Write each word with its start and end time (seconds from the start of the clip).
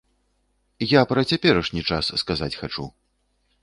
Я 0.99 1.03
пра 1.13 1.25
цяперашні 1.33 1.81
час 1.93 2.05
сказаць 2.25 2.53
хачу. 2.65 2.93